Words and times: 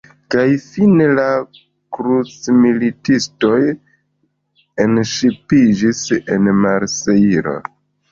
Kaj 0.33 0.43
fine 0.67 1.05
la 1.17 1.25
“krucmilitistoj” 1.97 3.59
enŝipiĝis 4.85 6.01
en 6.37 6.51
Marsejlo. 6.63 7.55